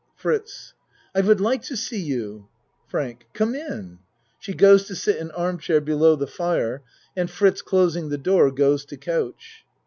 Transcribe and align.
FRITZ 0.15 0.73
I 1.13 1.21
would 1.21 1.39
like 1.39 1.61
to 1.61 1.77
see 1.77 2.01
you. 2.01 2.47
FRANK 2.87 3.27
Come 3.33 3.53
in. 3.53 3.99
(She 4.39 4.55
goes 4.55 4.85
to 4.85 4.95
sit 4.95 5.17
in 5.17 5.29
arm 5.29 5.59
chair 5.59 5.79
below 5.79 6.15
the 6.15 6.25
fire 6.25 6.81
and 7.15 7.29
Fritz 7.29 7.61
closing 7.61 8.09
the 8.09 8.17
door 8.17 8.49
goes 8.49 8.83
to 8.85 8.97
couch.) 8.97 9.63